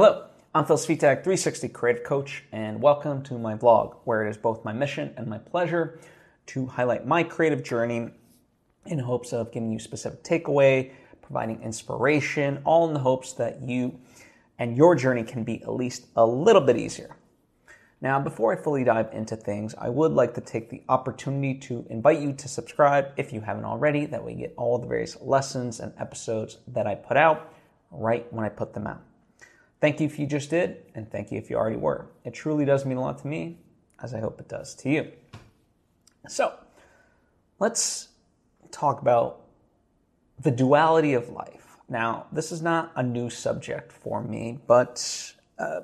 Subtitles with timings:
[0.00, 4.36] Hello, I'm Phil Svitek, 360 Creative Coach, and welcome to my vlog, where it is
[4.36, 5.98] both my mission and my pleasure
[6.46, 8.08] to highlight my creative journey
[8.86, 13.98] in hopes of giving you specific takeaway, providing inspiration, all in the hopes that you
[14.60, 17.16] and your journey can be at least a little bit easier.
[18.00, 21.84] Now, before I fully dive into things, I would like to take the opportunity to
[21.90, 24.06] invite you to subscribe if you haven't already.
[24.06, 27.52] That way, you get all the various lessons and episodes that I put out
[27.90, 29.02] right when I put them out.
[29.80, 32.06] Thank you if you just did, and thank you if you already were.
[32.24, 33.58] It truly does mean a lot to me,
[34.02, 35.12] as I hope it does to you.
[36.26, 36.52] So,
[37.60, 38.08] let's
[38.72, 39.40] talk about
[40.40, 41.76] the duality of life.
[41.88, 45.80] Now, this is not a new subject for me, but uh,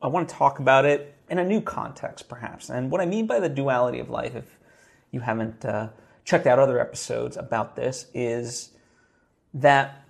[0.00, 2.70] I want to talk about it in a new context, perhaps.
[2.70, 4.58] And what I mean by the duality of life, if
[5.10, 5.88] you haven't uh,
[6.24, 8.70] checked out other episodes about this, is
[9.54, 10.04] that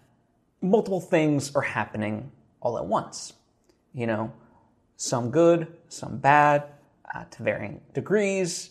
[0.60, 2.30] multiple things are happening
[2.64, 3.34] all at once.
[3.92, 4.32] You know,
[4.96, 6.64] some good, some bad,
[7.15, 8.70] uh, to varying degrees,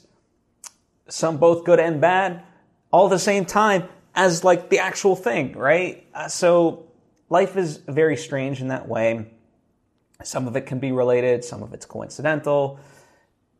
[1.07, 2.43] some both good and bad,
[2.91, 6.05] all at the same time as like the actual thing, right?
[6.13, 6.87] Uh, so
[7.29, 9.31] life is very strange in that way.
[10.23, 12.79] Some of it can be related, some of it's coincidental,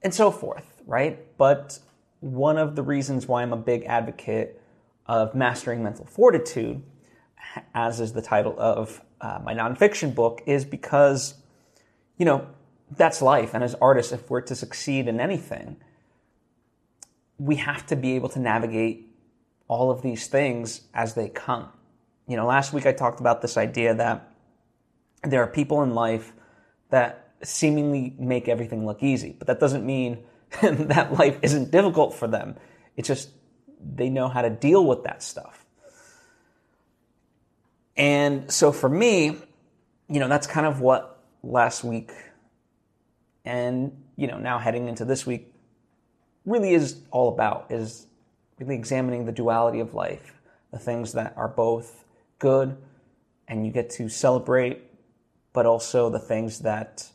[0.01, 1.37] and so forth, right?
[1.37, 1.79] But
[2.19, 4.61] one of the reasons why I'm a big advocate
[5.05, 6.81] of mastering mental fortitude,
[7.73, 11.35] as is the title of uh, my nonfiction book, is because,
[12.17, 12.47] you know,
[12.95, 13.53] that's life.
[13.53, 15.77] And as artists, if we're to succeed in anything,
[17.37, 19.09] we have to be able to navigate
[19.67, 21.69] all of these things as they come.
[22.27, 24.31] You know, last week I talked about this idea that
[25.23, 26.33] there are people in life
[26.89, 29.35] that seemingly make everything look easy.
[29.37, 30.19] But that doesn't mean
[30.61, 32.55] that life isn't difficult for them.
[32.95, 33.29] It's just
[33.83, 35.62] they know how to deal with that stuff.
[37.95, 39.37] And so for me,
[40.09, 42.11] you know, that's kind of what last week
[43.45, 45.53] and, you know, now heading into this week
[46.45, 48.07] really is all about is
[48.59, 50.39] really examining the duality of life,
[50.71, 52.05] the things that are both
[52.39, 52.77] good
[53.47, 54.81] and you get to celebrate
[55.53, 57.07] but also the things that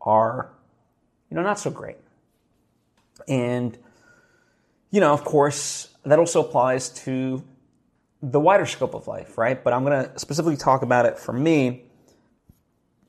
[0.00, 0.50] are,
[1.30, 1.98] you know, not so great.
[3.28, 3.76] And,
[4.90, 7.44] you know, of course, that also applies to
[8.30, 9.62] the wider scope of life, right?
[9.62, 11.84] But I'm going to specifically talk about it for me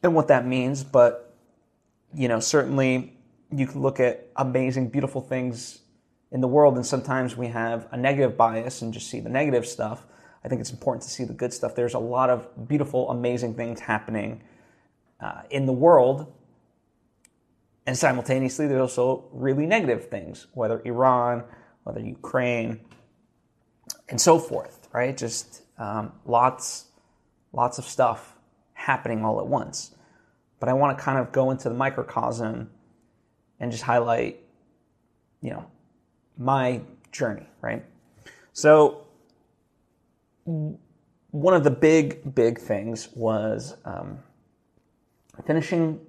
[0.04, 0.84] and what that means.
[0.84, 1.34] But,
[2.14, 3.18] you know, certainly
[3.52, 5.80] you can look at amazing, beautiful things
[6.32, 9.66] in the world, and sometimes we have a negative bias and just see the negative
[9.66, 10.06] stuff.
[10.44, 11.76] I think it's important to see the good stuff.
[11.76, 14.44] There's a lot of beautiful, amazing things happening
[15.22, 16.34] uh, in the world.
[17.88, 21.44] And simultaneously, there's also really negative things, whether Iran,
[21.84, 22.82] whether Ukraine,
[24.10, 25.18] and so forth, right?
[25.18, 26.86] Just um, lots,
[27.52, 28.34] lots of stuff
[28.72, 29.94] happening all at once.
[30.62, 32.70] But I want to kind of go into the microcosm
[33.60, 34.42] and just highlight,
[35.42, 35.66] you know,
[36.38, 36.80] my
[37.12, 37.84] journey, right?
[38.54, 39.06] So,
[40.46, 44.20] one of the big, big things was um,
[45.46, 46.00] finishing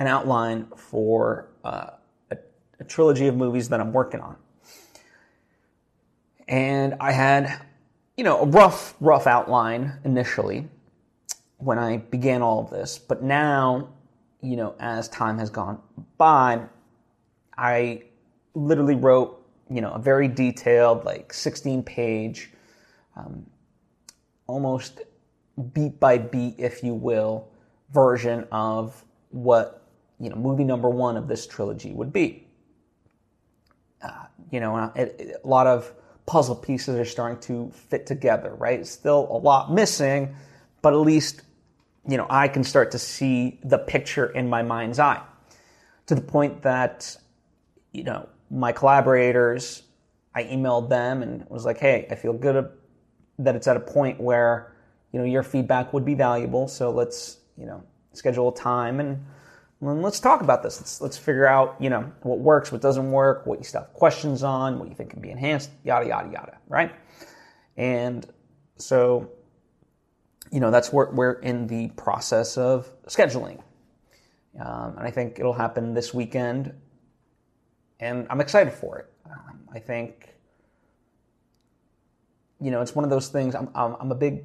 [0.00, 1.90] an outline for uh,
[2.32, 2.38] a,
[2.80, 4.36] a trilogy of movies that I'm working on.
[6.48, 7.60] And I had,
[8.16, 10.68] you know, a rough, rough outline initially
[11.58, 12.98] when I began all of this.
[12.98, 13.88] But now,
[14.40, 15.80] you know, as time has gone
[16.18, 16.62] by,
[17.56, 18.02] I
[18.54, 22.50] literally wrote, you know, a very detailed, like 16 page,
[23.16, 23.46] um,
[24.46, 25.00] almost
[25.72, 27.48] beat by beat, if you will,
[27.90, 29.86] version of what
[30.18, 32.46] you know movie number one of this trilogy would be.
[34.02, 35.92] Uh, you know, it, it, a lot of
[36.26, 38.54] puzzle pieces are starting to fit together.
[38.54, 40.34] Right, still a lot missing,
[40.80, 41.42] but at least
[42.08, 45.22] you know I can start to see the picture in my mind's eye,
[46.06, 47.16] to the point that
[47.92, 49.82] you know my collaborators.
[50.34, 52.70] I emailed them and was like, "Hey, I feel good
[53.38, 54.72] that it's at a point where
[55.12, 56.68] you know your feedback would be valuable.
[56.68, 59.24] So let's you know, schedule a time and,
[59.90, 60.80] and let's talk about this.
[60.80, 63.92] Let's, let's figure out, you know, what works, what doesn't work, what you still have
[63.92, 66.92] questions on, what you think can be enhanced, yada, yada, yada, right?
[67.76, 68.26] And
[68.76, 69.30] so,
[70.52, 73.60] you know, that's where we're in the process of scheduling.
[74.60, 76.74] Um, and I think it'll happen this weekend.
[77.98, 79.12] And I'm excited for it.
[79.26, 80.34] Um, I think,
[82.60, 83.54] you know, it's one of those things.
[83.54, 84.44] I'm, I'm, I'm a big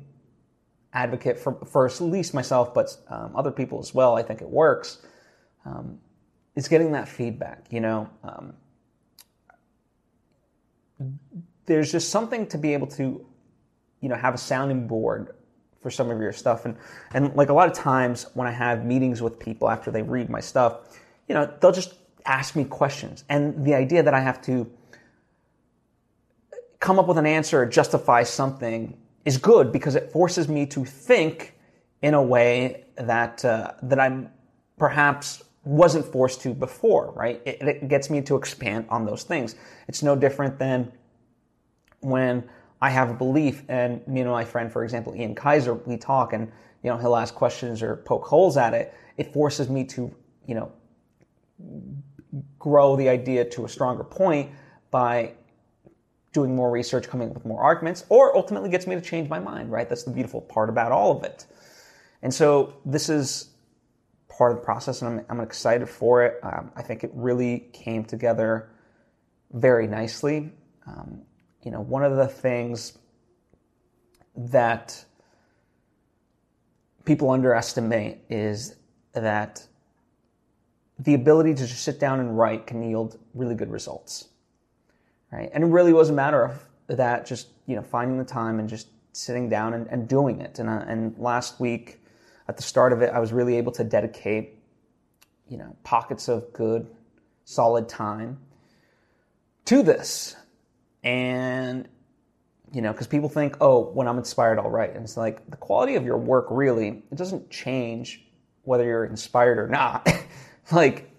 [0.94, 4.16] advocate for, for at least myself, but um, other people as well.
[4.16, 5.06] I think it works.
[5.68, 6.00] Um,
[6.70, 7.66] getting that feedback.
[7.70, 8.54] You know, um,
[11.66, 13.26] there's just something to be able to,
[14.02, 15.36] you know, have a sounding board
[15.82, 16.66] for some of your stuff.
[16.66, 16.76] And
[17.14, 20.30] and like a lot of times when I have meetings with people after they read
[20.30, 21.94] my stuff, you know, they'll just
[22.26, 23.24] ask me questions.
[23.30, 24.70] And the idea that I have to
[26.80, 30.86] come up with an answer or justify something is good because it forces me to
[30.86, 31.54] think
[32.02, 34.30] in a way that uh, that I'm
[34.78, 37.42] perhaps wasn't forced to before, right?
[37.46, 39.56] It, it gets me to expand on those things.
[39.88, 40.92] It's no different than
[42.00, 42.48] when
[42.82, 46.34] I have a belief and me and my friend, for example, Ian Kaiser, we talk
[46.34, 46.52] and
[46.84, 48.94] you know he'll ask questions or poke holes at it.
[49.18, 50.14] It forces me to
[50.46, 50.72] you know
[52.60, 54.52] grow the idea to a stronger point
[54.92, 55.34] by
[56.34, 59.40] doing more research, coming up with more arguments, or ultimately gets me to change my
[59.40, 59.90] mind, right?
[59.90, 61.48] That's the beautiful part about all of it.
[62.22, 63.50] And so this is
[64.38, 66.40] part of the process, and I'm, I'm excited for it.
[66.44, 68.70] Um, I think it really came together
[69.52, 70.52] very nicely.
[70.86, 71.22] Um,
[71.64, 72.98] you know, one of the things
[74.36, 75.04] that
[77.06, 78.76] people underestimate is
[79.14, 79.66] that
[81.00, 84.30] the ability to just sit down and write can yield really good results.
[85.32, 85.50] Right?
[85.54, 86.64] And it really was a matter of
[86.96, 90.60] that just, you know, finding the time and just sitting down and, and doing it.
[90.60, 92.02] And, uh, and last week,
[92.48, 94.60] at the start of it, I was really able to dedicate,
[95.50, 96.88] you know, pockets of good,
[97.46, 98.40] solid time
[99.66, 100.36] to this.
[101.04, 101.88] And,
[102.72, 104.96] you know, because people think, oh, when I'm inspired, I'll write.
[104.96, 108.26] And it's like the quality of your work really, it doesn't change
[108.64, 110.08] whether you're inspired or not.
[110.72, 111.10] like,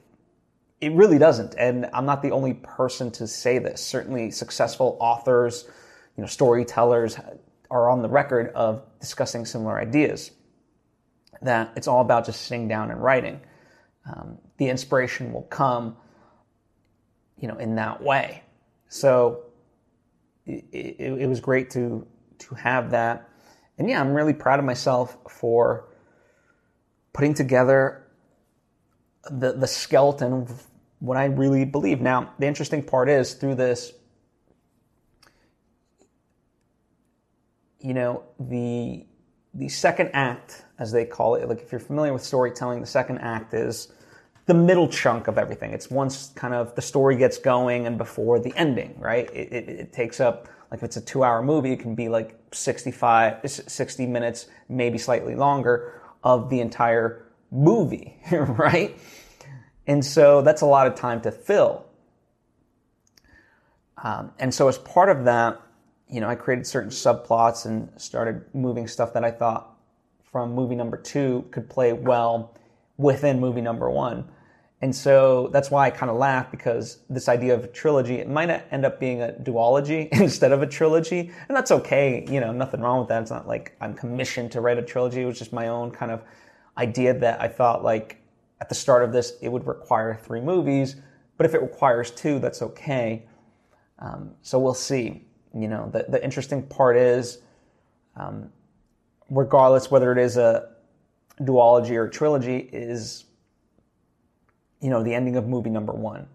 [0.80, 1.54] it really doesn't.
[1.58, 3.82] And I'm not the only person to say this.
[3.82, 5.64] Certainly, successful authors,
[6.16, 7.18] you know, storytellers
[7.70, 10.30] are on the record of discussing similar ideas
[11.42, 13.40] that it's all about just sitting down and writing.
[14.06, 15.96] Um, the inspiration will come,
[17.38, 18.42] you know, in that way.
[18.88, 19.44] So
[20.46, 22.06] it, it, it, was great to
[22.38, 23.28] to have that,
[23.76, 25.88] and yeah, I'm really proud of myself for
[27.12, 28.06] putting together
[29.30, 30.66] the the skeleton of
[31.00, 32.00] what I really believe.
[32.00, 33.92] Now, the interesting part is through this,
[37.78, 39.06] you know, the
[39.54, 43.18] the second act, as they call it, like if you're familiar with storytelling, the second
[43.18, 43.88] act is
[44.46, 45.72] the middle chunk of everything.
[45.72, 49.28] It's once kind of the story gets going and before the ending, right?
[49.34, 52.08] It, it, it takes up, like if it's a two hour movie, it can be
[52.08, 58.98] like 65, 60 minutes, maybe slightly longer of the entire movie, right?
[59.86, 61.84] And so that's a lot of time to fill.
[64.02, 65.60] Um, and so as part of that,
[66.10, 69.76] you know, I created certain subplots and started moving stuff that I thought
[70.30, 72.54] from movie number two could play well
[72.96, 74.28] within movie number one.
[74.80, 78.28] And so that's why I kind of laugh because this idea of a trilogy, it
[78.28, 81.32] might end up being a duology instead of a trilogy.
[81.48, 82.24] And that's okay.
[82.30, 83.22] You know, nothing wrong with that.
[83.22, 85.22] It's not like I'm commissioned to write a trilogy.
[85.22, 86.22] It was just my own kind of
[86.76, 88.22] idea that I thought like
[88.60, 90.96] at the start of this, it would require three movies.
[91.36, 93.26] But if it requires two, that's okay.
[93.98, 97.38] Um, so we'll see you know, the, the interesting part is,
[98.16, 98.50] um,
[99.30, 100.68] regardless whether it is a
[101.40, 103.24] duology or a trilogy, is,
[104.80, 106.26] you know, the ending of movie number one.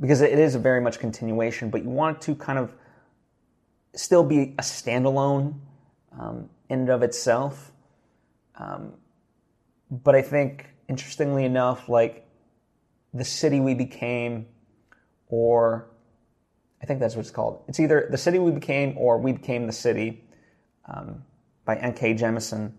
[0.00, 2.74] Because it is a very much continuation, but you want it to kind of
[3.94, 5.54] still be a standalone
[6.18, 7.72] um, in and of itself.
[8.56, 8.94] Um,
[9.90, 12.26] but I think, interestingly enough, like
[13.12, 14.46] the city we became,
[15.28, 15.86] or
[16.82, 17.62] I think that's what it's called.
[17.68, 20.24] It's either The City We Became or We Became the City
[20.86, 21.22] um,
[21.64, 22.14] by N.K.
[22.14, 22.72] Jemisin.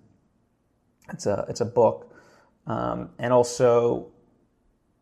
[1.11, 2.13] It's a, it's a book.
[2.67, 4.11] Um, and also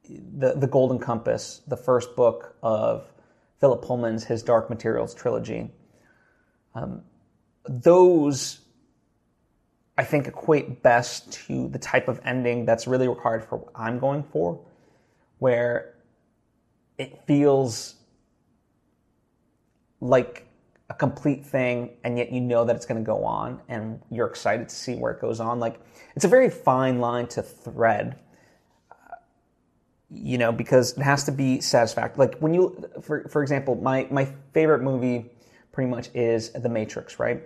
[0.07, 3.11] the, the Golden Compass, the first book of
[3.59, 5.71] Philip Pullman's His Dark Materials trilogy.
[6.75, 7.01] Um,
[7.67, 8.59] those,
[9.97, 13.99] I think, equate best to the type of ending that's really required for what I'm
[13.99, 14.63] going for,
[15.39, 15.95] where
[16.97, 17.95] it feels
[20.01, 20.47] like
[20.89, 24.27] a complete thing and yet you know that it's going to go on and you're
[24.27, 25.59] excited to see where it goes on.
[25.59, 25.79] Like
[26.15, 28.19] it's a very fine line to thread
[28.91, 29.15] uh,
[30.09, 34.07] you know because it has to be satisfactory like when you for for example my
[34.11, 35.31] my favorite movie
[35.71, 37.41] pretty much is the matrix right?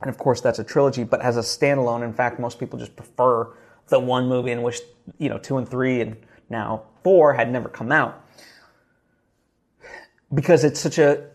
[0.00, 2.96] And of course that's a trilogy but as a standalone in fact most people just
[2.96, 3.52] prefer
[3.88, 4.80] the one movie in which
[5.18, 6.16] you know 2 and 3 and
[6.48, 8.24] now 4 had never come out.
[10.32, 11.29] Because it's such a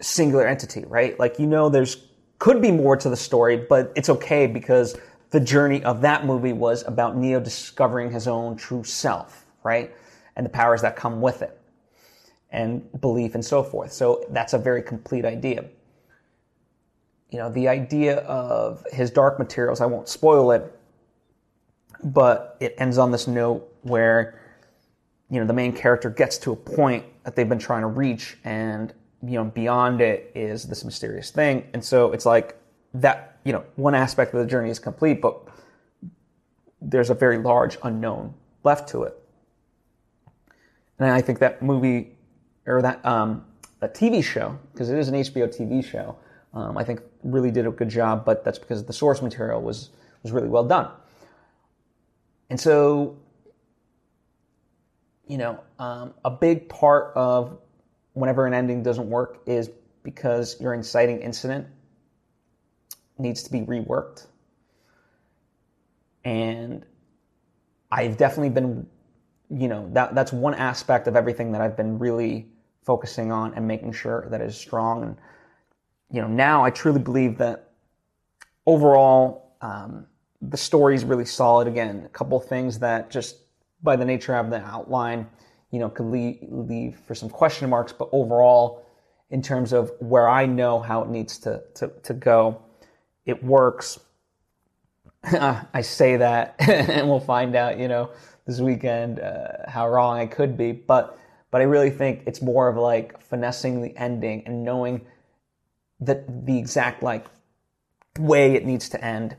[0.00, 1.18] singular entity, right?
[1.18, 1.96] Like, you know, there's
[2.38, 4.96] could be more to the story, but it's okay because
[5.30, 9.94] the journey of that movie was about Neo discovering his own true self, right?
[10.36, 11.58] And the powers that come with it
[12.50, 13.92] and belief and so forth.
[13.92, 15.64] So that's a very complete idea.
[17.30, 20.78] you know, the idea of his dark materials, I won't spoil it,
[22.04, 24.40] but it ends on this note where,
[25.30, 28.38] you know, the main character gets to a point that they've been trying to reach,
[28.44, 28.92] and,
[29.26, 31.68] you know, beyond it is this mysterious thing.
[31.72, 32.56] And so it's like
[32.94, 35.40] that, you know, one aspect of the journey is complete, but
[36.80, 39.16] there's a very large unknown left to it.
[40.98, 42.16] And I think that movie,
[42.66, 43.44] or that, um,
[43.82, 46.16] TV show, because it is an HBO TV show,
[46.54, 49.90] um, I think really did a good job, but that's because the source material was
[50.22, 50.90] was really well done.
[52.50, 53.16] And so,
[55.28, 57.58] you know, um, a big part of
[58.16, 59.70] whenever an ending doesn't work is
[60.02, 61.66] because your inciting incident
[63.18, 64.26] needs to be reworked.
[66.24, 66.84] And
[67.92, 68.86] I've definitely been,
[69.50, 72.48] you know, that that's one aspect of everything that I've been really
[72.84, 75.16] focusing on and making sure that is strong and
[76.10, 77.72] you know, now I truly believe that
[78.64, 80.06] overall, um,
[80.40, 81.66] the story is really solid.
[81.66, 83.38] Again, a couple things that just
[83.82, 85.26] by the nature of the outline,
[85.70, 88.84] you know, could leave, leave for some question marks, but overall,
[89.30, 92.62] in terms of where I know how it needs to, to, to go,
[93.24, 93.98] it works.
[95.24, 98.10] I say that, and we'll find out, you know,
[98.46, 100.72] this weekend uh, how wrong I could be.
[100.72, 101.18] But
[101.50, 105.06] but I really think it's more of like finessing the ending and knowing
[106.00, 107.26] that the exact like
[108.18, 109.36] way it needs to end.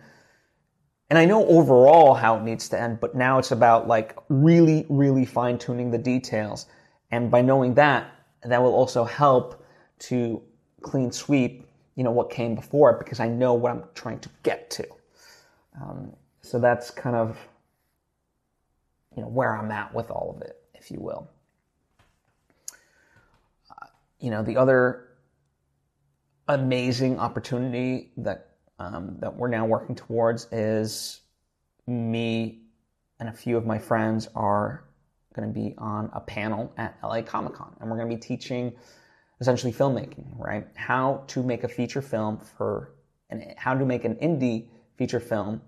[1.10, 4.86] And I know overall how it needs to end, but now it's about like really,
[4.90, 6.66] really fine tuning the details.
[7.12, 8.12] And by knowing that,
[8.44, 9.66] that will also help
[10.00, 10.42] to
[10.82, 14.70] clean sweep, you know, what came before because I know what I'm trying to get
[14.72, 14.88] to.
[15.82, 17.38] Um, so that's kind of,
[19.16, 21.30] you know, where I'm at with all of it, if you will.
[23.72, 23.88] Uh,
[24.20, 25.08] you know, the other
[26.48, 28.47] amazing opportunity that
[28.80, 31.22] um, that we're now working towards is
[31.88, 32.60] me
[33.20, 34.84] and a few of my friends are
[35.34, 38.22] going to be on a panel at LA Comic Con, and we're going to be
[38.22, 38.74] teaching
[39.40, 40.68] essentially filmmaking, right?
[40.76, 42.94] How to make a feature film for
[43.30, 45.62] and how to make an indie feature film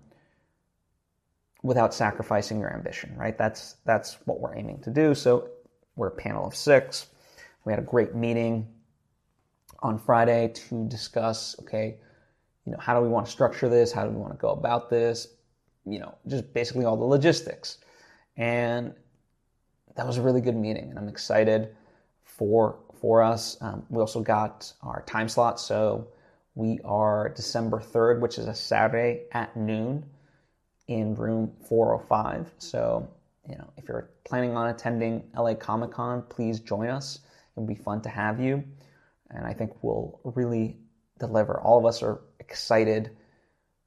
[1.62, 3.36] without sacrificing your ambition, right?
[3.36, 5.14] That's that's what we're aiming to do.
[5.14, 5.48] So
[5.96, 7.08] we're a panel of six.
[7.64, 8.66] We had a great meeting
[9.80, 11.98] on Friday to discuss, okay,
[12.70, 13.90] you know, how do we want to structure this?
[13.90, 15.26] How do we want to go about this?
[15.84, 17.78] You know, just basically all the logistics.
[18.36, 18.94] And
[19.96, 21.74] that was a really good meeting, and I'm excited
[22.22, 23.56] for for us.
[23.60, 26.06] Um, we also got our time slot, so
[26.54, 30.06] we are December 3rd, which is a Saturday at noon
[30.86, 32.52] in room 405.
[32.58, 33.08] So,
[33.48, 37.16] you know, if you're planning on attending LA Comic Con, please join us.
[37.16, 38.62] It would be fun to have you
[39.30, 40.76] and I think we'll really
[41.20, 41.60] deliver.
[41.60, 43.16] All of us are excited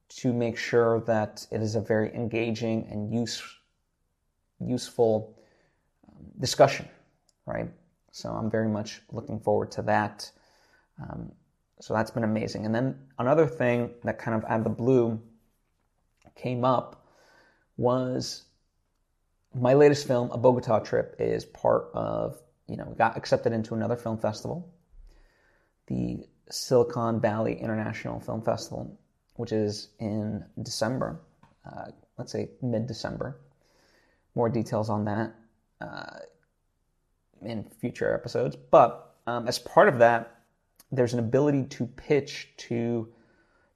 [0.09, 3.41] to make sure that it is a very engaging and use,
[4.59, 5.37] useful
[6.07, 6.87] um, discussion,
[7.45, 7.69] right?
[8.11, 10.29] So I'm very much looking forward to that.
[11.01, 11.31] Um,
[11.81, 12.65] so that's been amazing.
[12.65, 15.19] And then another thing that kind of out of the blue
[16.35, 17.07] came up
[17.75, 18.43] was
[19.55, 23.95] my latest film, A Bogota Trip, is part of, you know, got accepted into another
[23.95, 24.73] film festival
[25.87, 28.95] the Silicon Valley International Film Festival,
[29.35, 31.19] which is in December,
[31.65, 31.85] uh,
[32.17, 33.39] let's say mid December.
[34.35, 35.33] More details on that
[35.81, 36.19] uh,
[37.41, 38.55] in future episodes.
[38.55, 40.41] But um, as part of that,
[40.91, 43.09] there's an ability to pitch to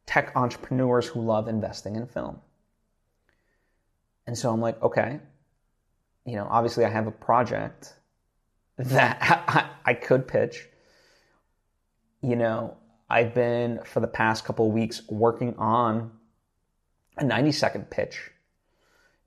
[0.06, 2.40] tech entrepreneurs who love investing in film.
[4.28, 5.20] And so I'm like, okay,
[6.26, 7.94] you know, obviously I have a project
[8.78, 10.68] that I could pitch
[12.28, 12.76] you know,
[13.10, 16.12] I've been for the past couple weeks working on
[17.18, 18.32] a 90 second pitch,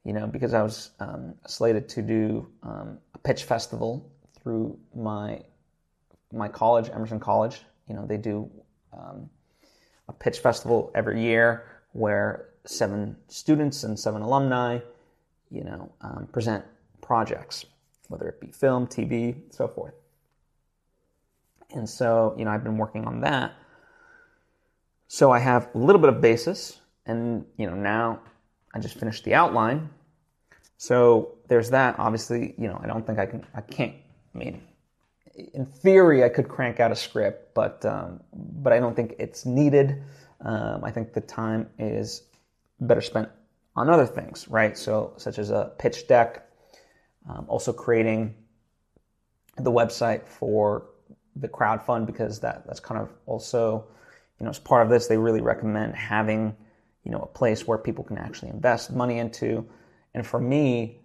[0.05, 5.41] you know, because I was um, slated to do um, a pitch festival through my
[6.33, 7.63] my college, Emerson College.
[7.89, 8.51] You know, they do
[8.93, 9.31] um,
[10.09, 14.79] a pitch festival every year where seven students and seven alumni,
[15.51, 16.65] you know, um, present
[17.01, 17.65] projects,
[18.09, 19.95] whether it be film, TV, so forth.
[21.75, 23.55] And so, you know, I've been working on that.
[25.09, 28.21] So I have a little bit of basis, and, you know, now
[28.75, 29.91] I just finished the outline.
[30.77, 31.99] So there's that.
[31.99, 33.95] Obviously, you know, I don't think I can, I can't,
[34.35, 34.63] I mean,
[35.55, 39.45] in theory, I could crank out a script, but, um, but I don't think it's
[39.45, 40.03] needed.
[40.43, 42.23] Um, I think the time is
[42.81, 43.29] better spent
[43.77, 44.77] on other things, right?
[44.77, 46.49] So, such as a pitch deck,
[47.29, 48.35] um, also creating
[49.57, 50.90] the website for
[51.41, 53.87] the crowd fund because that that's kind of also
[54.41, 56.57] you know, as part of this, they really recommend having,
[57.05, 59.67] you know, a place where people can actually invest money into.
[60.15, 60.99] And for me,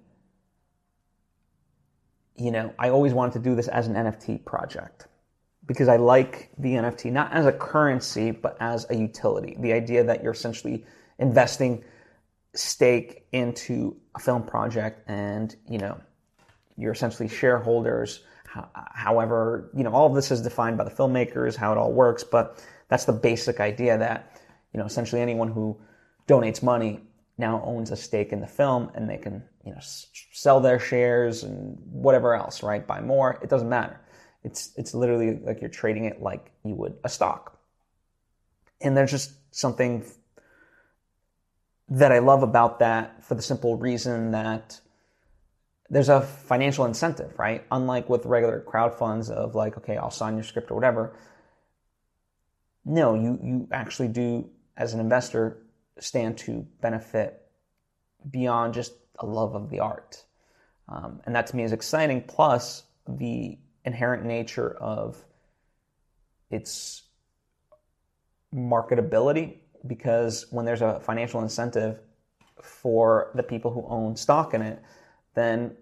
[2.38, 5.08] you know, I always wanted to do this as an NFT project
[5.68, 9.58] because I like the NFT not as a currency, but as a utility.
[9.60, 10.86] The idea that you're essentially
[11.20, 11.84] investing
[12.54, 16.00] stake into a film project and, you know,
[16.77, 18.22] you're essentially shareholders.
[18.93, 22.24] However, you know, all of this is defined by the filmmakers, how it all works,
[22.24, 24.41] but that's the basic idea that,
[24.74, 25.77] you know, essentially anyone who
[26.27, 27.01] donates money
[27.38, 31.43] now owns a stake in the film and they can, you know, sell their shares
[31.43, 32.85] and whatever else, right?
[32.85, 33.39] Buy more.
[33.41, 34.00] It doesn't matter.
[34.43, 37.59] It's, it's literally like you're trading it like you would a stock.
[38.81, 40.05] And there's just something
[41.89, 44.79] that I love about that for the simple reason that
[45.89, 47.63] there's a financial incentive, right?
[47.72, 51.15] Unlike with regular crowd funds of like, okay, I'll sign your script or whatever.
[52.84, 55.65] No, you, you actually do, as an investor,
[56.00, 57.42] stand to benefit
[58.30, 60.24] beyond just a love of the art.
[60.89, 65.24] Um, and that to me is exciting, plus the inherent nature of
[66.50, 67.04] its
[68.54, 72.00] marketability, because when there's a financial incentive
[72.62, 74.82] for the people who own stock in it,
[75.36, 75.75] then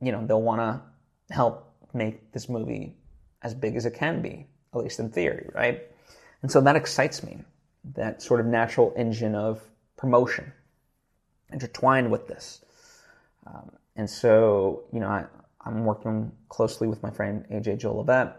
[0.00, 2.96] you know they'll want to help make this movie
[3.42, 5.82] as big as it can be, at least in theory, right?
[6.42, 7.38] And so that excites me,
[7.94, 9.62] that sort of natural engine of
[9.96, 10.52] promotion
[11.52, 12.64] intertwined with this.
[13.46, 15.26] Um, and so, you know, I,
[15.64, 18.34] I'm working closely with my friend AJ Joe Levette.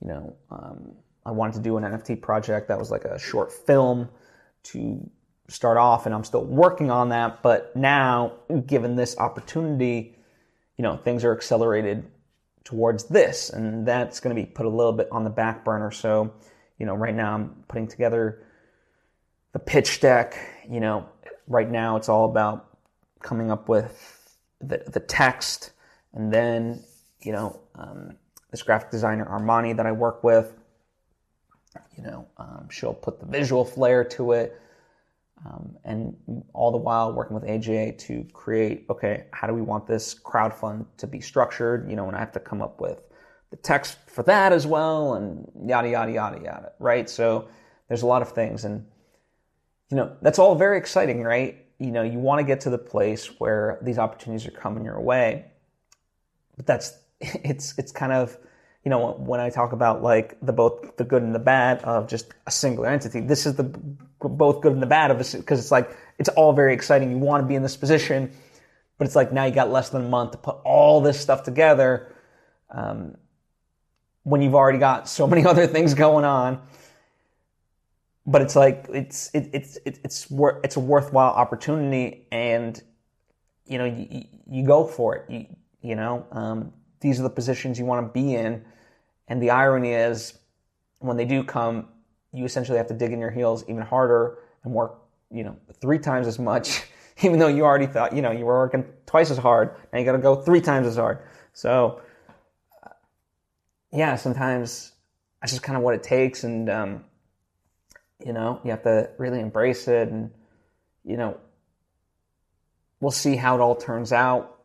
[0.00, 0.92] You know, um,
[1.24, 4.08] I wanted to do an NFT project that was like a short film
[4.64, 5.10] to
[5.48, 7.42] start off, and I'm still working on that.
[7.42, 8.32] But now,
[8.66, 10.16] given this opportunity,
[10.76, 12.04] you know, things are accelerated
[12.64, 15.90] towards this, and that's going to be put a little bit on the back burner.
[15.90, 16.32] So,
[16.78, 18.42] you know, right now I'm putting together
[19.52, 20.38] the pitch deck.
[20.68, 21.06] You know,
[21.46, 22.78] right now it's all about
[23.22, 25.72] coming up with the, the text,
[26.14, 26.82] and then,
[27.20, 28.16] you know, um,
[28.50, 30.54] this graphic designer Armani that I work with,
[31.96, 34.60] you know, um, she'll put the visual flair to it.
[35.46, 36.16] Um, and
[36.54, 40.54] all the while working with AJ to create, okay, how do we want this crowd
[40.54, 41.90] fund to be structured?
[41.90, 43.02] You know, and I have to come up with
[43.50, 47.08] the text for that as well, and yada yada yada yada, right?
[47.08, 47.48] So
[47.88, 48.86] there's a lot of things, and
[49.90, 51.64] you know, that's all very exciting, right?
[51.78, 55.00] You know, you want to get to the place where these opportunities are coming your
[55.00, 55.44] way,
[56.56, 58.38] but that's it's it's kind of
[58.84, 62.08] you know when I talk about like the both the good and the bad of
[62.08, 63.20] just a singular entity.
[63.20, 63.78] This is the
[64.28, 67.10] both good and the bad of it because it's like it's all very exciting.
[67.10, 68.32] You want to be in this position,
[68.98, 71.42] but it's like now you got less than a month to put all this stuff
[71.42, 72.12] together.
[72.70, 73.16] Um,
[74.22, 76.60] when you've already got so many other things going on,
[78.26, 82.82] but it's like it's it, it's it, it's it's a worthwhile opportunity, and
[83.66, 85.30] you know you, you go for it.
[85.30, 85.46] You,
[85.82, 88.64] you know um, these are the positions you want to be in,
[89.28, 90.38] and the irony is
[91.00, 91.88] when they do come,
[92.34, 94.98] you essentially have to dig in your heels even harder and work,
[95.30, 96.82] you know, three times as much,
[97.22, 99.76] even though you already thought, you know, you were working twice as hard.
[99.92, 101.20] Now you got to go three times as hard.
[101.52, 102.02] So,
[102.82, 102.90] uh,
[103.92, 104.92] yeah, sometimes
[105.40, 106.42] that's just kind of what it takes.
[106.42, 107.04] And, um,
[108.24, 110.08] you know, you have to really embrace it.
[110.08, 110.32] And,
[111.04, 111.38] you know,
[112.98, 114.58] we'll see how it all turns out.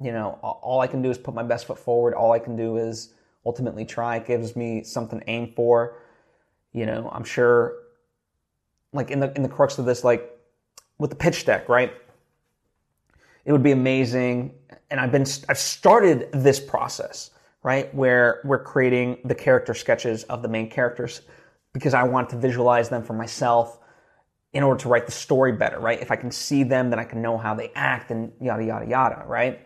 [0.00, 2.14] You know, all I can do is put my best foot forward.
[2.14, 3.12] All I can do is
[3.44, 4.16] ultimately try.
[4.16, 5.98] It gives me something to aim for.
[6.72, 7.74] You know, I'm sure
[8.92, 10.28] like in the in the crux of this, like
[10.98, 11.92] with the pitch deck, right?
[13.44, 14.54] It would be amazing.
[14.90, 17.30] And I've been I've started this process,
[17.62, 17.92] right?
[17.94, 21.22] Where we're creating the character sketches of the main characters
[21.72, 23.78] because I want to visualize them for myself
[24.52, 26.00] in order to write the story better, right?
[26.00, 28.86] If I can see them, then I can know how they act and yada yada
[28.86, 29.60] yada, right?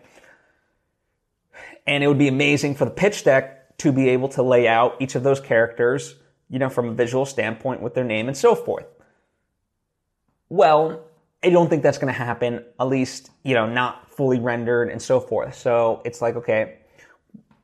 [1.85, 4.95] And it would be amazing for the pitch deck to be able to lay out
[4.99, 6.15] each of those characters
[6.49, 8.85] you know, from a visual standpoint with their name and so forth.
[10.49, 11.03] Well,
[11.43, 15.01] I don't think that's going to happen, at least, you know, not fully rendered and
[15.01, 15.55] so forth.
[15.55, 16.79] So it's like, okay,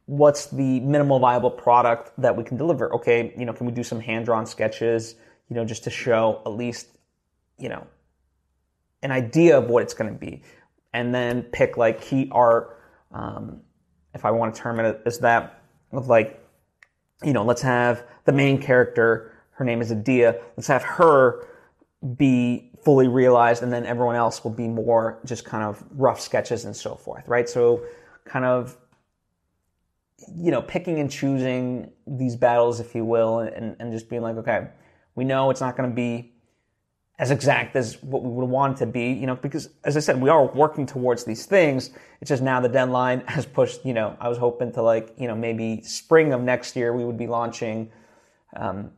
[0.05, 2.93] what's the minimal viable product that we can deliver?
[2.93, 5.15] Okay, you know, can we do some hand drawn sketches,
[5.49, 6.87] you know, just to show at least,
[7.57, 7.87] you know,
[9.01, 10.43] an idea of what it's going to be?
[10.93, 12.79] And then pick like key art,
[13.11, 13.61] um,
[14.13, 16.42] if I want to term it as that, of like
[17.23, 21.47] you know, let's have the main character, her name is Adia, let's have her
[22.17, 26.65] be fully realized and then everyone else will be more just kind of rough sketches
[26.65, 27.47] and so forth, right?
[27.47, 27.83] So
[28.25, 28.77] kind of
[30.35, 34.37] you know, picking and choosing these battles, if you will, and, and just being like,
[34.37, 34.67] okay,
[35.15, 36.32] We know it's not going to be
[37.23, 40.19] as exact as what we would want to be, you know, because as I said,
[40.19, 41.91] we are working towards these things.
[42.19, 45.29] It's just now the deadline has pushed, you know, I was hoping to like, you
[45.29, 47.93] know, maybe spring of next year we would be launching
[48.57, 48.91] um,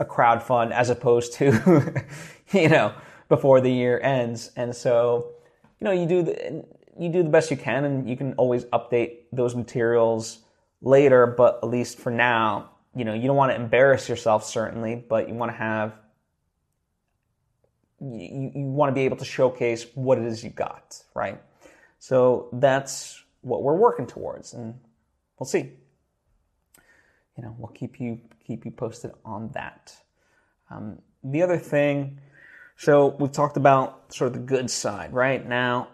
[0.00, 2.02] a crowd fund as opposed to,
[2.52, 2.94] you know,
[3.28, 4.50] before the year ends.
[4.56, 5.32] And so,
[5.78, 6.64] you know, you do the,
[6.98, 10.38] you do the best you can and you can always update those materials
[10.80, 15.04] later, but at least for now, you know, you don't want to embarrass yourself certainly,
[15.06, 15.92] but you want to have
[18.00, 21.40] you, you want to be able to showcase what it is you got, right?
[21.98, 24.74] So that's what we're working towards, and
[25.38, 25.72] we'll see.
[27.36, 29.96] You know, we'll keep you keep you posted on that.
[30.70, 32.20] Um, the other thing,
[32.76, 35.46] so we've talked about sort of the good side, right?
[35.46, 35.88] Now,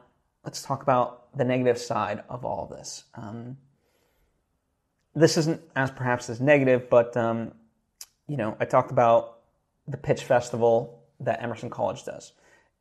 [0.45, 3.05] let's talk about the negative side of all this.
[3.15, 3.57] Um,
[5.15, 7.53] this isn't as perhaps as negative, but um,
[8.27, 9.39] you know, I talked about
[9.87, 12.33] the pitch festival that Emerson College does.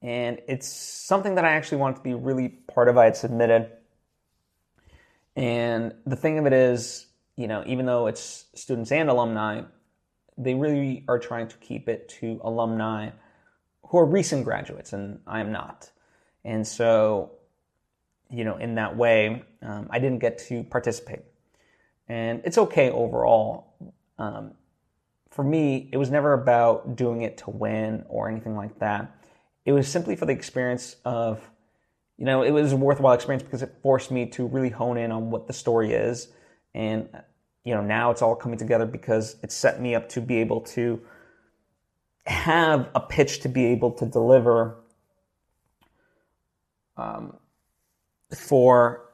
[0.01, 2.97] And it's something that I actually wanted to be really part of.
[2.97, 3.71] I had submitted.
[5.35, 9.61] And the thing of it is, you know, even though it's students and alumni,
[10.37, 13.11] they really are trying to keep it to alumni
[13.87, 15.91] who are recent graduates, and I am not.
[16.43, 17.33] And so,
[18.29, 21.21] you know, in that way, um, I didn't get to participate.
[22.09, 23.75] And it's okay overall.
[24.17, 24.53] Um,
[25.33, 29.15] for me, it was never about doing it to win or anything like that.
[29.65, 31.41] It was simply for the experience of,
[32.17, 35.11] you know, it was a worthwhile experience because it forced me to really hone in
[35.11, 36.27] on what the story is.
[36.75, 37.09] And,
[37.63, 40.61] you know, now it's all coming together because it set me up to be able
[40.61, 41.01] to
[42.27, 44.75] have a pitch to be able to deliver
[46.95, 47.37] um,
[48.35, 49.09] for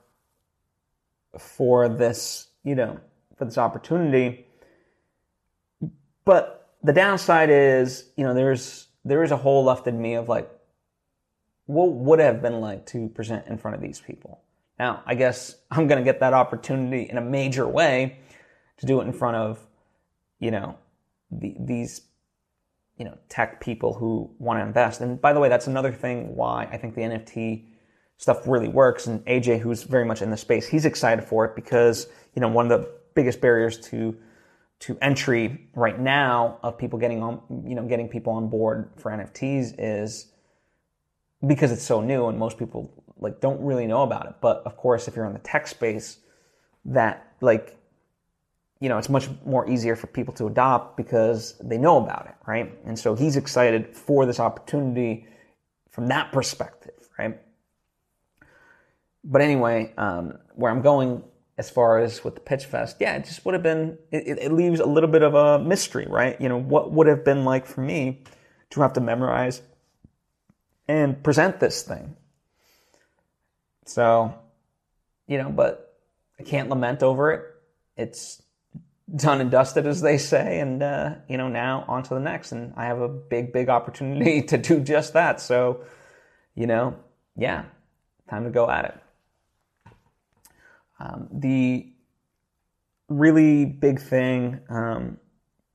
[1.38, 3.00] for this, you know,
[3.38, 4.48] for this opportunity
[6.30, 10.30] but the downside is, you know, there's there is a hole left in me of
[10.30, 10.48] like,
[11.66, 14.44] what would have been like to present in front of these people?
[14.78, 18.20] Now, I guess I'm going to get that opportunity in a major way
[18.78, 19.60] to do it in front of,
[20.38, 20.78] you know,
[21.32, 22.02] the, these,
[22.98, 25.02] you know, tech people who want to invest.
[25.02, 27.66] And by the way, that's another thing why I think the NFT
[28.18, 29.08] stuff really works.
[29.08, 32.50] And AJ, who's very much in the space, he's excited for it because, you know,
[32.50, 34.16] one of the biggest barriers to
[34.80, 39.12] to entry right now of people getting on, you know, getting people on board for
[39.12, 40.32] NFTs is
[41.46, 44.36] because it's so new and most people like don't really know about it.
[44.42, 46.20] But of course, if you're in the tech space,
[46.86, 47.78] that like,
[48.80, 52.36] you know, it's much more easier for people to adopt because they know about it,
[52.48, 52.74] right?
[52.86, 55.28] And so he's excited for this opportunity
[55.90, 57.38] from that perspective, right?
[59.26, 61.24] But anyway, um, where I'm going
[61.60, 64.52] as far as with the pitch fest, yeah, it just would have been, it, it,
[64.54, 66.40] leaves a little bit of a mystery, right?
[66.40, 68.24] You know, what would have been like for me
[68.70, 69.62] to have to memorize
[70.88, 72.16] and present this thing?
[73.86, 74.34] So,
[75.28, 75.98] you know, but
[76.40, 77.44] I can't lament over it.
[77.98, 78.42] It's
[79.14, 80.62] done and dusted, as they say.
[80.62, 82.54] And, uh, you know, now on to the next.
[82.54, 85.42] And I have a big, big opportunity to do just that.
[85.42, 85.84] So,
[86.56, 86.96] you know,
[87.36, 87.66] yeah,
[88.30, 89.09] time to go at it.
[91.00, 91.92] Um, the
[93.08, 95.18] really big thing, um,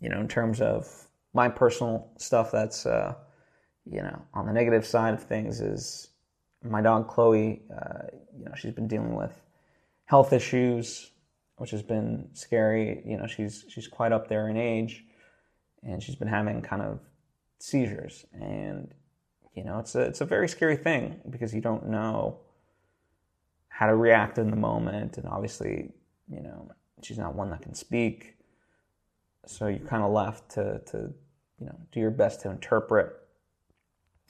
[0.01, 3.15] you know, in terms of my personal stuff that's, uh,
[3.85, 6.09] you know, on the negative side of things is
[6.63, 8.07] my dog Chloe, uh,
[8.37, 9.41] you know, she's been dealing with
[10.07, 11.11] health issues,
[11.57, 13.03] which has been scary.
[13.07, 15.05] You know, she's she's quite up there in age,
[15.83, 17.01] and she's been having kind of
[17.59, 18.93] seizures, and
[19.55, 22.41] you know, it's a it's a very scary thing because you don't know
[23.75, 25.19] how to react in the moment.
[25.19, 25.91] And obviously,
[26.29, 26.71] you know,
[27.03, 28.37] she's not one that can speak.
[29.47, 31.13] So you're kind of left to, to,
[31.59, 33.13] you know, do your best to interpret.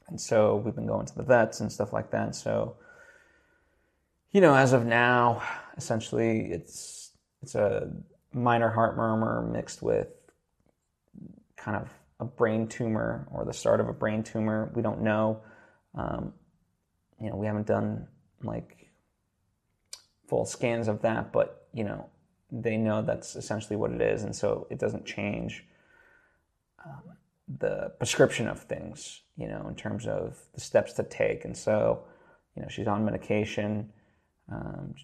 [0.08, 2.34] And so we've been going to the vets and stuff like that.
[2.34, 2.78] So,
[4.32, 5.42] you know, as of now,
[5.76, 7.10] essentially it's,
[7.42, 7.92] it's a
[8.32, 10.08] minor heart murmur mixed with
[11.58, 14.72] kind of a brain tumor or the start of a brain tumor.
[14.74, 15.42] We don't know.
[15.94, 16.32] Um,
[17.20, 18.08] you know, we haven't done
[18.42, 18.84] like
[20.26, 22.08] full scans of that, but you know
[22.50, 25.64] they know that's essentially what it is, and so it doesn't change
[26.84, 27.02] um,
[27.48, 31.44] the prescription of things, you know, in terms of the steps to take.
[31.44, 32.04] And so,
[32.56, 33.92] you know, she's on medication,
[34.50, 34.94] um,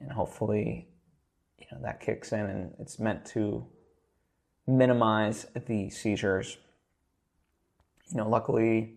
[0.00, 0.88] and hopefully,
[1.58, 3.66] you know, that kicks in, and it's meant to
[4.66, 6.58] minimize the seizures.
[8.10, 8.94] You know, luckily,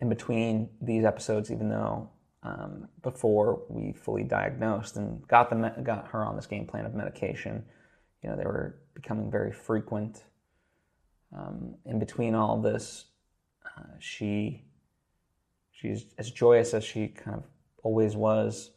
[0.00, 2.10] in between these episodes, even though
[2.42, 6.94] um, before we fully diagnosed and got the got her on this game plan of
[6.94, 7.64] medication.
[8.22, 10.24] You know, they were becoming very frequent.
[11.36, 13.06] um, in between all this,
[13.64, 14.64] uh, she
[15.70, 17.44] she's as joyous as she kind of
[17.82, 18.70] always was.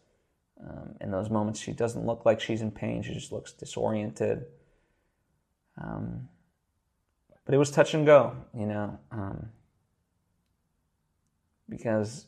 [0.62, 3.04] Um, in those moments, she doesn't look like she's in pain.
[3.04, 4.46] She just looks disoriented.
[5.82, 6.30] Um,
[7.46, 9.50] but it was touch and go, you know, um,
[11.68, 12.26] because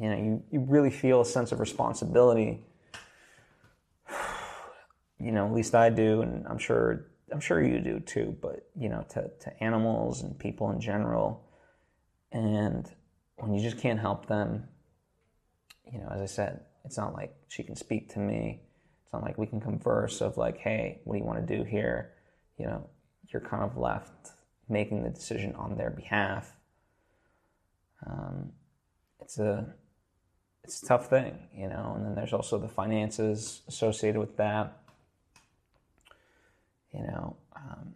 [0.00, 2.64] you know you, you really feel a sense of responsibility.
[5.20, 8.36] You know, at least I do, and I'm sure I'm sure you do too.
[8.42, 11.48] But you know, to to animals and people in general,
[12.32, 12.90] and
[13.36, 14.64] when you just can't help them,
[15.90, 18.60] you know, as I said, it's not like she can speak to me.
[19.04, 21.62] It's not like we can converse of like, hey, what do you want to do
[21.62, 22.12] here?
[22.58, 22.90] You know,
[23.28, 24.30] you're kind of left
[24.68, 26.56] making the decision on their behalf.
[28.06, 28.52] Um,
[29.20, 29.74] it's a
[30.64, 31.92] it's a tough thing, you know.
[31.96, 34.78] And then there's also the finances associated with that.
[36.92, 37.94] You know, um,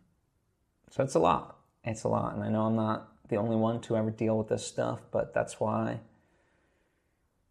[0.90, 1.56] so it's a lot.
[1.84, 4.48] It's a lot, and I know I'm not the only one to ever deal with
[4.48, 6.00] this stuff, but that's why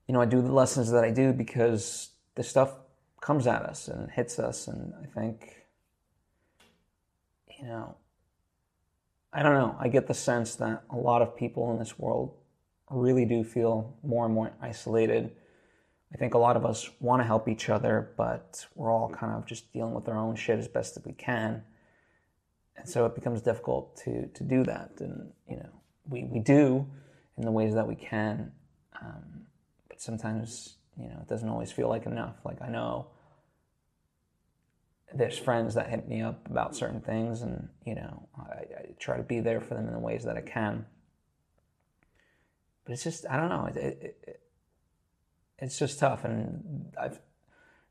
[0.07, 2.73] you know I do the lessons that I do because this stuff
[3.21, 5.57] comes at us and hits us, and I think
[7.59, 7.95] you know,
[9.33, 9.75] I don't know.
[9.79, 12.33] I get the sense that a lot of people in this world
[12.89, 15.31] really do feel more and more isolated.
[16.13, 19.33] I think a lot of us want to help each other, but we're all kind
[19.33, 21.63] of just dealing with our own shit as best as we can.
[22.77, 24.91] And so it becomes difficult to, to do that.
[24.99, 25.69] And, you know,
[26.07, 26.87] we, we do
[27.37, 28.51] in the ways that we can.
[29.01, 29.47] Um,
[29.89, 32.35] but sometimes, you know, it doesn't always feel like enough.
[32.45, 33.07] Like I know
[35.13, 39.17] there's friends that hit me up about certain things, and you know, I, I, try
[39.17, 40.85] to be there for them in the ways that I can.
[42.87, 43.65] But it's just I don't know.
[43.65, 44.41] It, it, it,
[45.59, 47.19] it's just tough, and I've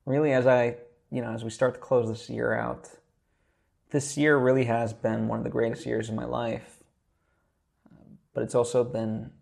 [0.07, 0.77] really as I
[1.11, 2.89] you know as we start to close this year out,
[3.91, 6.79] this year really has been one of the greatest years of my life.
[8.33, 9.33] But it's also been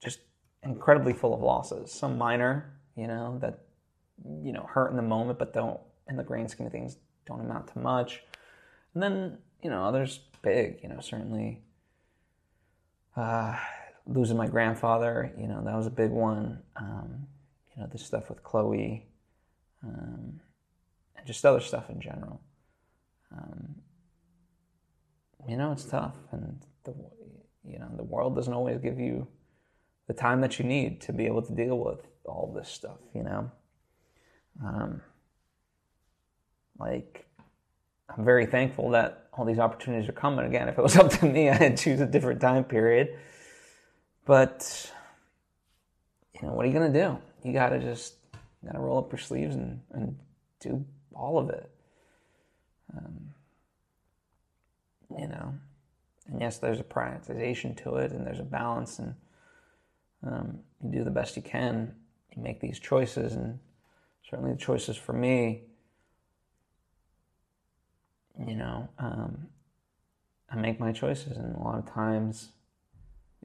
[0.00, 0.20] just
[0.62, 1.90] incredibly full of losses.
[1.90, 3.64] Some minor, you know, that
[4.40, 7.40] you know hurt in the moment, but don't in the grand scheme of things don't
[7.40, 8.22] amount to much.
[8.94, 11.60] And then, you know, others big, you know, certainly
[13.16, 13.56] uh,
[14.06, 16.60] losing my grandfather, you know, that was a big one.
[16.76, 17.26] Um,
[17.74, 19.06] you know, the stuff with Chloe,
[19.84, 20.40] um,
[21.16, 22.40] and just other stuff in general.
[23.32, 23.74] Um,
[25.48, 26.94] you know, it's tough, and the
[27.64, 29.26] you know the world doesn't always give you
[30.06, 32.98] the time that you need to be able to deal with all this stuff.
[33.14, 33.50] You know.
[34.64, 35.02] Um,
[36.78, 37.26] like,
[38.08, 40.46] I'm very thankful that all these opportunities are coming.
[40.46, 43.18] Again, if it was up to me, I'd choose a different time period.
[44.26, 44.92] But,
[46.34, 47.18] you know, what are you to do?
[47.42, 48.16] You got to just
[48.64, 50.18] got to roll up your sleeves and, and
[50.60, 50.84] do
[51.14, 51.70] all of it.
[52.94, 53.30] Um,
[55.18, 55.54] you know,
[56.28, 59.14] and yes, there's a prioritization to it, and there's a balance, and
[60.26, 61.94] um, you do the best you can.
[62.36, 63.58] You make these choices, and
[64.28, 65.62] certainly the choices for me
[68.44, 69.48] you know, um,
[70.50, 72.50] I make my choices, and a lot of times,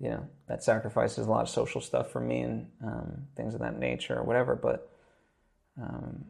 [0.02, 3.60] you know, that sacrifices a lot of social stuff for me and um, things of
[3.60, 4.56] that nature or whatever.
[4.56, 4.92] But
[5.80, 6.26] um,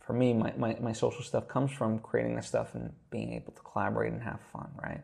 [0.00, 3.52] for me, my, my, my social stuff comes from creating this stuff and being able
[3.52, 5.02] to collaborate and have fun, right?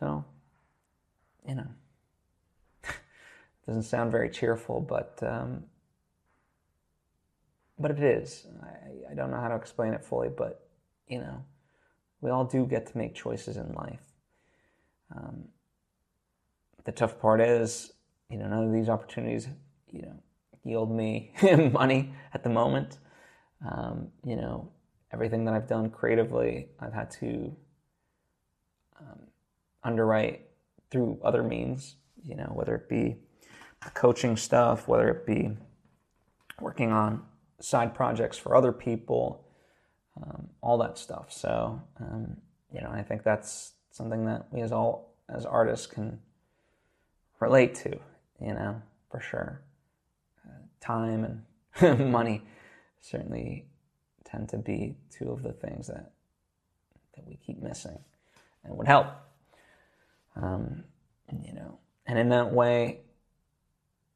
[0.00, 0.24] So,
[1.48, 1.68] you know,
[3.66, 5.64] doesn't sound very cheerful, but um,
[7.78, 8.46] but it is.
[8.62, 10.66] I, I don't know how to explain it fully, but
[11.06, 11.44] you know,
[12.20, 14.02] we all do get to make choices in life.
[15.16, 15.44] Um,
[16.84, 17.92] the tough part is,
[18.28, 19.48] you know, none of these opportunities,
[19.88, 20.22] you know,
[20.64, 21.32] yield me
[21.72, 22.98] money at the moment.
[23.68, 24.70] Um, you know,
[25.12, 27.54] everything that I've done creatively, I've had to
[28.98, 29.20] um,
[29.84, 30.46] underwrite
[30.90, 31.96] through other means.
[32.22, 33.16] You know, whether it be
[33.94, 35.56] coaching stuff, whether it be
[36.60, 37.22] working on
[37.60, 39.46] side projects for other people,
[40.22, 41.32] um, all that stuff.
[41.32, 42.36] So, um,
[42.72, 46.18] you know, I think that's something that we as all as artists can
[47.40, 47.98] relate to,
[48.40, 49.62] you know, for sure.
[50.46, 51.42] Uh, time
[51.80, 52.42] and money
[53.00, 53.66] certainly
[54.24, 56.12] tend to be two of the things that
[57.16, 57.98] that we keep missing
[58.64, 59.06] and would help.
[60.36, 60.84] Um,
[61.44, 63.00] you know, and in that way,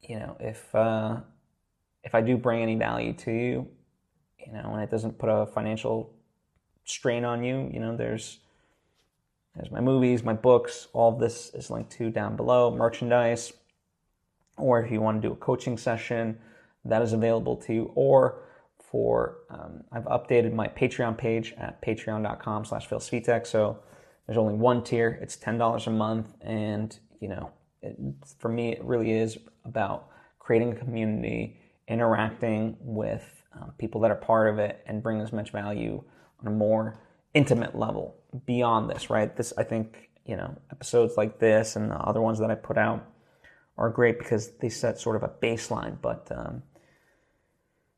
[0.00, 1.20] you know, if uh,
[2.02, 3.68] if I do bring any value to you,
[4.38, 6.14] you know, and it doesn't put a financial
[6.84, 7.70] strain on you.
[7.72, 8.40] You know, there's
[9.56, 13.52] there's my movies, my books, all of this is linked to down below, merchandise,
[14.56, 16.38] or if you want to do a coaching session,
[16.84, 18.42] that is available to you, or
[18.78, 23.46] for, um, I've updated my Patreon page at patreon.com slash Phil Svitek.
[23.46, 23.78] So
[24.26, 25.18] there's only one tier.
[25.22, 26.34] It's $10 a month.
[26.40, 27.50] And, you know,
[27.82, 27.96] it,
[28.38, 33.24] for me, it really is about creating a community, interacting with
[33.60, 36.02] um, people that are part of it and bring as much value
[36.40, 37.00] on a more
[37.34, 39.34] intimate level beyond this, right?
[39.36, 42.78] This, I think, you know, episodes like this and the other ones that I put
[42.78, 43.04] out
[43.76, 46.62] are great because they set sort of a baseline, but, um,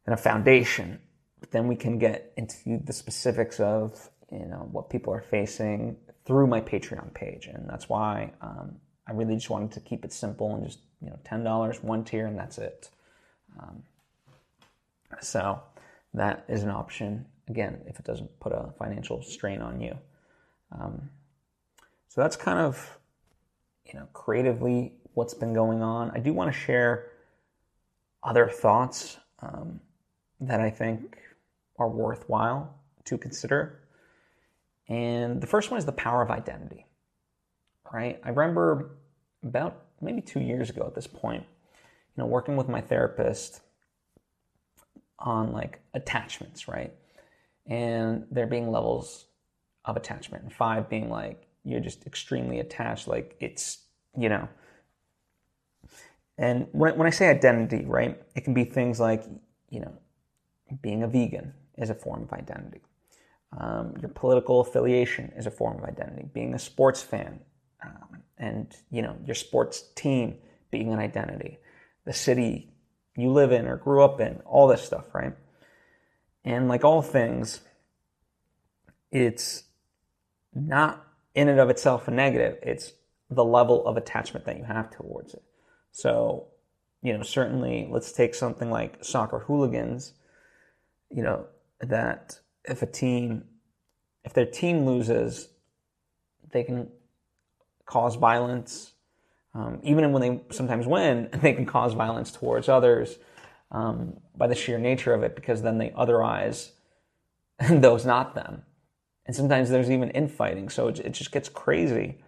[0.07, 1.01] and a foundation.
[1.41, 5.97] But then we can get into the specifics of, you know, what people are facing
[6.25, 7.47] through my Patreon page.
[7.47, 11.09] And that's why um, I really just wanted to keep it simple and just, you
[11.09, 12.89] know, $10, one tier, and that's it.
[13.61, 13.83] Um,
[15.21, 15.61] so
[16.15, 19.97] that is an option, again, if it doesn't put a financial strain on you.
[20.73, 21.11] Um,
[22.09, 22.99] so that's kind of,
[23.85, 26.11] you know, creatively what's been going on.
[26.11, 27.11] I do want to share
[28.23, 29.81] other thoughts um,
[30.41, 31.19] that I think
[31.79, 32.75] are worthwhile
[33.05, 33.81] to consider.
[34.89, 36.87] And the first one is the power of identity,
[37.93, 38.21] right?
[38.25, 38.97] I remember
[39.43, 43.61] about maybe two years ago at this point, you know, working with my therapist
[45.19, 46.93] on like attachments, right?
[47.67, 49.26] And there being levels
[49.87, 53.79] of attachment, and five being like you're just extremely attached, like it's,
[54.17, 54.49] you know.
[56.39, 59.25] And when, when I say identity, right, it can be things like,
[59.71, 59.93] you know,
[60.83, 62.83] being a vegan is a form of identity.
[63.59, 66.29] Um, your political affiliation is a form of identity.
[66.33, 67.41] Being a sports fan,
[67.85, 70.37] um, and you know your sports team
[70.71, 71.59] being an identity.
[72.05, 72.71] The city
[73.17, 75.33] you live in or grew up in, all this stuff, right?
[76.45, 77.61] And like all things,
[79.11, 79.65] it's
[80.57, 82.59] not in and of itself a negative.
[82.63, 82.93] It's
[83.31, 85.43] the level of attachment that you have towards it.
[85.93, 86.49] So,
[87.03, 90.15] you know, certainly let's take something like soccer hooligans
[91.11, 91.47] you know,
[91.81, 93.45] that if a team,
[94.25, 95.49] if their team loses,
[96.53, 96.89] they can
[97.85, 98.93] cause violence.
[99.55, 103.19] Um, even when they sometimes win, they can cause violence towards others
[103.71, 106.71] um, by the sheer nature of it, because then they otherize
[107.71, 108.63] those not them.
[109.27, 112.19] And sometimes there's even infighting, so it, it just gets crazy.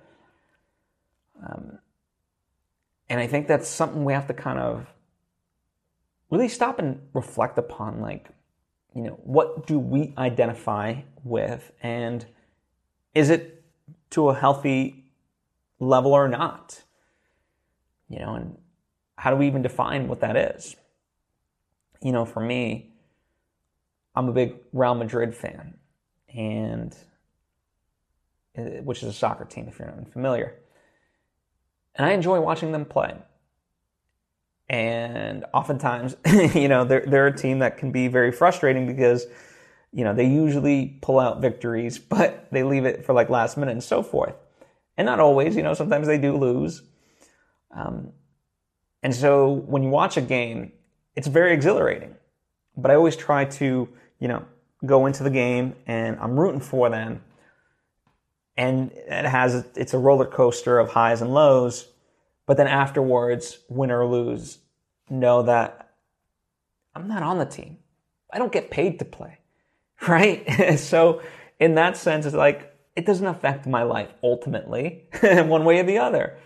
[1.46, 1.78] Um,
[3.08, 4.87] and I think that's something we have to kind of
[6.30, 8.00] really stop and reflect upon.
[8.00, 8.28] Like,
[8.94, 12.26] you know, what do we identify with and
[13.14, 13.64] is it
[14.11, 15.04] to a healthy
[15.78, 16.82] level or not?
[18.08, 18.58] You know, and
[19.16, 20.76] how do we even define what that is?
[22.02, 22.92] You know, for me,
[24.14, 25.78] I'm a big Real Madrid fan,
[26.35, 26.97] and
[28.57, 30.55] uh, which is a soccer team if you're not familiar.
[31.95, 33.14] And I enjoy watching them play.
[34.69, 36.17] And oftentimes,
[36.55, 39.27] you know, they're, they're a team that can be very frustrating because,
[39.93, 43.73] you know, they usually pull out victories, but they leave it for like last minute
[43.73, 44.35] and so forth.
[44.97, 46.83] And not always, you know, sometimes they do lose.
[47.71, 48.12] Um,
[49.03, 50.73] and so when you watch a game,
[51.14, 52.17] it's very exhilarating.
[52.77, 53.88] But I always try to,
[54.19, 54.45] you know,
[54.85, 57.23] go into the game and I'm rooting for them.
[58.57, 61.88] And it has, it's a roller coaster of highs and lows
[62.49, 64.59] but then afterwards, win or lose,
[65.11, 65.91] know that
[66.95, 67.77] I'm not on the team.
[68.33, 69.38] I don't get paid to play,
[70.09, 70.79] right?
[70.79, 71.23] so
[71.61, 75.99] in that sense, it's like, it doesn't affect my life ultimately, one way or the
[75.99, 76.38] other.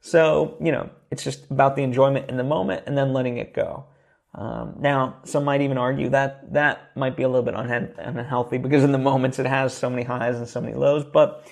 [0.00, 3.52] So, you know, it's just about the enjoyment in the moment and then letting it
[3.52, 3.84] go.
[4.34, 8.84] Um, now, some might even argue that that might be a little bit unhealthy because
[8.84, 11.46] in the moments it has so many highs and so many lows, but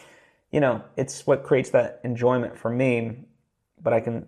[0.53, 3.27] you know, it's what creates that enjoyment for me
[3.87, 4.27] but I can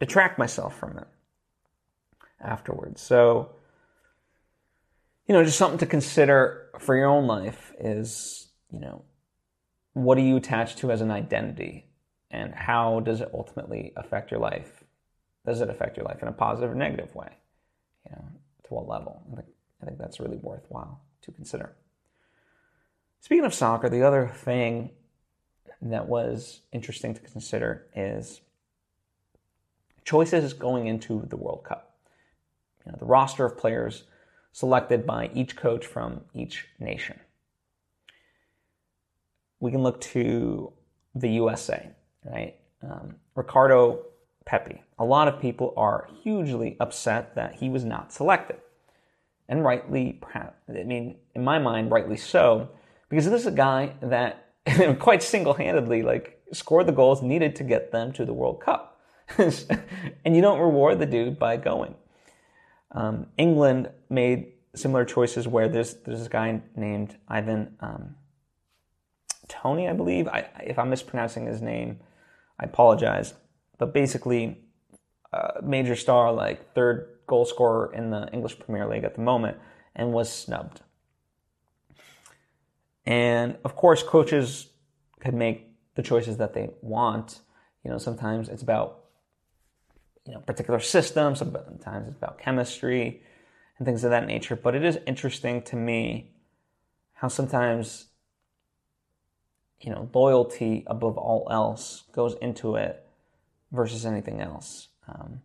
[0.00, 1.06] detract myself from it
[2.40, 3.00] afterwards.
[3.00, 3.50] So,
[5.26, 9.04] you know, just something to consider for your own life is, you know,
[9.92, 11.86] what are you attached to as an identity
[12.30, 14.84] and how does it ultimately affect your life?
[15.44, 17.30] Does it affect your life in a positive or negative way?
[18.08, 18.24] You know,
[18.64, 19.22] to what level?
[19.32, 19.48] I think,
[19.82, 21.74] I think that's really worthwhile to consider.
[23.20, 24.90] Speaking of soccer, the other thing
[25.82, 28.40] that was interesting to consider is
[30.04, 31.96] choices going into the World Cup.
[32.84, 34.04] You know, the roster of players
[34.52, 37.18] selected by each coach from each nation.
[39.60, 40.72] We can look to
[41.14, 41.90] the USA,
[42.24, 42.54] right?
[42.82, 44.04] Um, Ricardo
[44.46, 44.82] Pepi.
[44.98, 48.56] A lot of people are hugely upset that he was not selected.
[49.48, 52.70] And rightly, I mean, in my mind, rightly so,
[53.08, 54.52] because this is a guy that
[54.98, 59.00] quite single handedly like scored the goals needed to get them to the World Cup.
[59.38, 61.94] and you don't reward the dude by going.
[62.92, 68.14] Um, England made similar choices where there's there's this guy named Ivan um,
[69.48, 70.28] Toney, I believe.
[70.28, 72.00] I, if I'm mispronouncing his name,
[72.60, 73.34] I apologize.
[73.78, 74.58] But basically,
[75.32, 79.58] uh, major star, like third goal scorer in the English Premier League at the moment,
[79.94, 80.80] and was snubbed.
[83.04, 84.68] And of course, coaches
[85.20, 87.40] can make the choices that they want.
[87.84, 89.04] You know, sometimes it's about
[90.26, 93.22] you know particular systems, sometimes it's about chemistry
[93.78, 94.56] and things of that nature.
[94.56, 96.32] But it is interesting to me
[97.12, 98.06] how sometimes
[99.80, 103.05] you know loyalty above all else goes into it
[103.72, 104.88] versus anything else.
[105.08, 105.40] Um,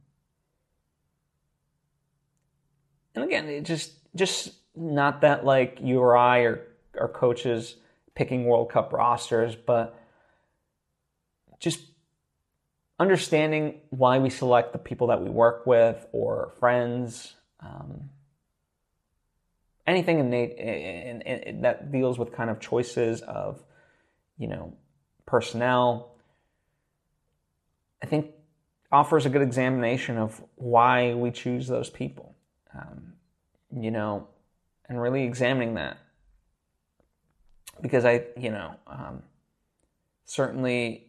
[3.16, 6.68] and again, it just just not that like you or I or
[7.00, 7.76] our coaches
[8.16, 9.98] picking World Cup rosters, but
[11.60, 11.82] just
[13.00, 17.36] understanding why we select the people that we work with or friends.
[17.60, 18.10] Um,
[19.88, 23.64] anything in, in, in, that deals with kind of choices of,
[24.38, 24.74] you know,
[25.26, 26.11] personnel,
[28.02, 28.32] I think
[28.92, 32.36] offers a good examination of why we choose those people.
[32.76, 33.14] Um,
[33.80, 34.28] you know,
[34.88, 35.98] and really examining that
[37.82, 39.24] because I, you know, um,
[40.26, 41.08] certainly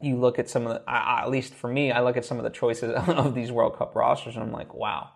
[0.00, 2.38] you look at some of the, I, at least for me, I look at some
[2.38, 5.10] of the choices of these World Cup rosters and I'm like, wow,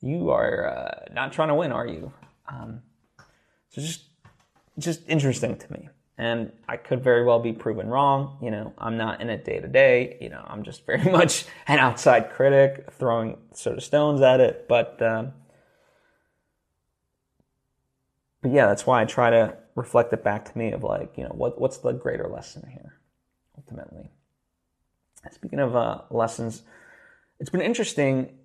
[0.00, 2.12] you are uh, not trying to win, are you?
[2.48, 2.82] Um,
[3.70, 4.04] so just,
[4.78, 5.88] just interesting to me.
[6.18, 8.38] And I could very well be proven wrong.
[8.42, 10.18] You know, I'm not in it day to day.
[10.20, 14.66] You know, I'm just very much an outside critic throwing sort of stones at it.
[14.68, 15.32] But, um,
[18.42, 21.24] but yeah, that's why I try to reflect it back to me of like, you
[21.24, 22.98] know, what, what's the greater lesson here,
[23.56, 24.10] ultimately.
[25.30, 26.62] Speaking of uh, lessons,
[27.38, 28.38] it's been interesting.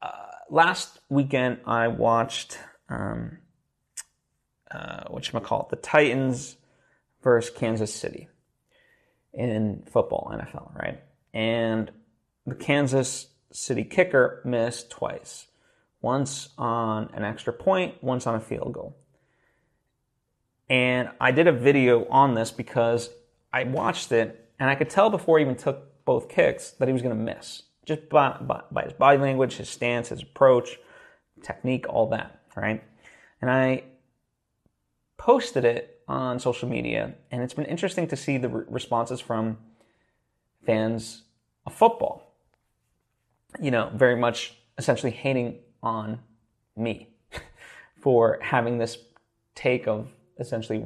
[0.00, 0.10] Uh,
[0.50, 2.58] last weekend, I watched,
[2.88, 3.38] um,
[4.70, 6.56] uh, what you call it, the Titans
[7.22, 8.28] versus Kansas City
[9.32, 11.02] in football, NFL, right?
[11.34, 11.90] And
[12.46, 15.46] the Kansas City kicker missed twice
[16.00, 18.96] once on an extra point, once on a field goal.
[20.68, 23.10] And I did a video on this because
[23.52, 26.92] I watched it and I could tell before he even took both kicks that he
[26.92, 27.62] was going to miss.
[27.84, 30.78] Just by, by, by, his body language, his stance, his approach,
[31.42, 32.82] technique, all that, right?
[33.40, 33.84] And I
[35.16, 39.58] posted it on social media, and it's been interesting to see the re- responses from
[40.64, 41.22] fans
[41.66, 42.34] of football.
[43.60, 46.20] You know, very much essentially hating on
[46.76, 47.08] me
[48.00, 48.98] for having this
[49.54, 50.08] take of
[50.38, 50.84] essentially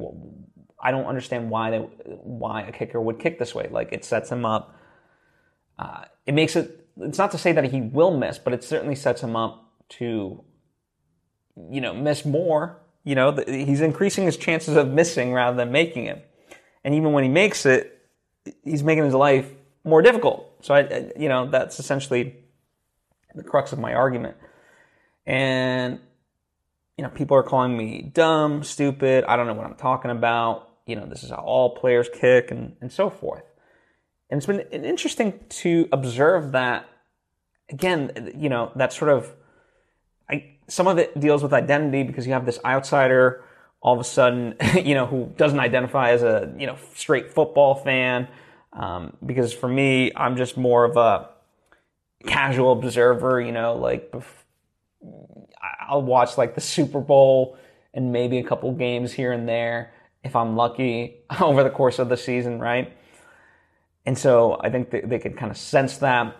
[0.81, 3.67] I don't understand why they, why a kicker would kick this way.
[3.69, 4.75] Like it sets him up.
[5.77, 6.87] Uh, it makes it.
[6.99, 10.43] It's not to say that he will miss, but it certainly sets him up to,
[11.69, 12.80] you know, miss more.
[13.03, 16.27] You know, he's increasing his chances of missing rather than making it.
[16.83, 17.99] And even when he makes it,
[18.63, 19.49] he's making his life
[19.83, 20.47] more difficult.
[20.61, 22.35] So I, you know, that's essentially
[23.33, 24.37] the crux of my argument.
[25.25, 25.99] And,
[26.97, 30.69] you know, people are calling me dumb, stupid, I don't know what I'm talking about.
[30.85, 33.43] You know, this is how all players kick and, and so forth.
[34.29, 36.87] And it's been interesting to observe that,
[37.69, 39.31] again, you know, that sort of,
[40.67, 43.43] some of it deals with identity because you have this outsider
[43.81, 47.75] all of a sudden, you know, who doesn't identify as a, you know, straight football
[47.75, 48.27] fan.
[48.73, 51.29] Um, because for me, I'm just more of a
[52.25, 54.13] casual observer, you know, like
[55.87, 57.57] I'll watch like the Super Bowl
[57.93, 59.91] and maybe a couple games here and there
[60.23, 62.95] if I'm lucky over the course of the season, right?
[64.05, 66.35] And so I think they, they can kind of sense that.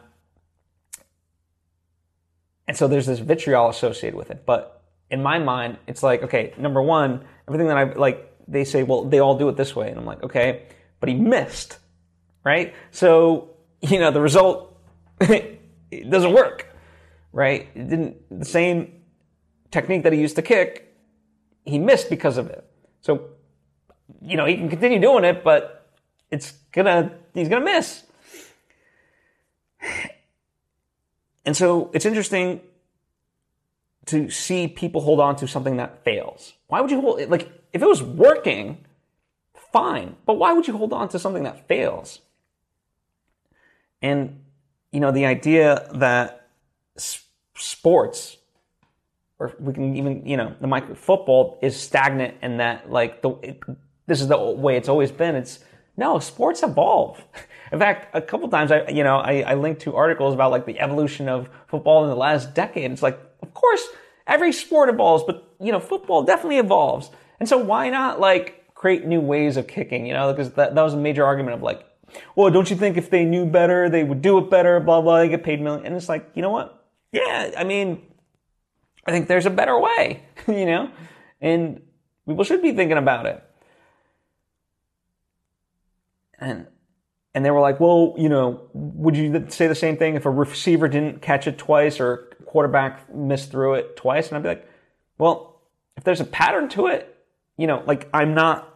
[2.72, 4.45] And so there's this vitriol associated with it.
[4.45, 8.84] But in my mind, it's like, okay, number one, everything that I like, they say,
[8.84, 9.89] well, they all do it this way.
[9.89, 10.67] And I'm like, okay,
[10.99, 11.80] but he missed,
[12.43, 12.74] right?
[12.91, 13.51] So,
[13.82, 14.80] you know, the result,
[15.19, 16.72] it doesn't work
[17.32, 17.69] right?
[17.76, 19.01] It didn't the same
[19.69, 20.95] technique that he used to kick,
[21.65, 22.65] he missed because of it.
[23.01, 23.30] So,
[24.22, 25.89] you know, he can continue doing it, but
[26.30, 28.03] it's gonna he's gonna miss.
[31.46, 32.62] And so it's interesting
[34.06, 36.54] to see people hold on to something that fails.
[36.68, 38.84] Why would you hold like if it was working,
[39.72, 42.20] fine, but why would you hold on to something that fails?
[44.02, 44.42] And
[44.92, 46.50] you know, the idea that
[47.56, 48.38] sports,
[49.39, 53.30] or we can even, you know, the micro football is stagnant and that like the,
[53.42, 53.60] it,
[54.08, 55.36] this is the way it's always been.
[55.36, 55.60] It's
[55.96, 57.24] no, sports evolve.
[57.72, 60.65] In fact, a couple times I, you know, I, I linked to articles about like
[60.65, 62.91] the evolution of football in the last decade.
[62.91, 63.88] It's like, of course,
[64.28, 67.09] every sport evolves, but you know, football definitely evolves.
[67.39, 70.82] And so why not like create new ways of kicking, you know, because that, that
[70.82, 71.86] was a major argument of like,
[72.36, 75.19] well, don't you think if they knew better, they would do it better, blah, blah,
[75.19, 75.86] they get paid million.
[75.86, 76.84] And it's like, you know what?
[77.11, 78.01] Yeah, I mean,
[79.05, 80.91] I think there's a better way, you know,
[81.39, 81.82] and
[82.28, 83.43] people should be thinking about it.
[86.39, 86.67] And
[87.34, 90.30] and they were like, well, you know, would you say the same thing if a
[90.30, 94.28] receiver didn't catch it twice or quarterback missed through it twice?
[94.28, 94.70] And I'd be like,
[95.18, 95.62] well,
[95.96, 97.16] if there's a pattern to it,
[97.58, 98.68] you know, like I'm not.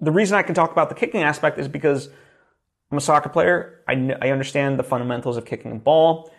[0.00, 2.08] The reason I can talk about the kicking aspect is because
[2.90, 3.80] I'm a soccer player.
[3.88, 6.30] I, I understand the fundamentals of kicking a ball,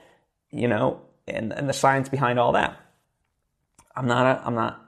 [0.51, 2.77] you know, and, and the science behind all that.
[3.95, 4.85] I'm not a, I'm not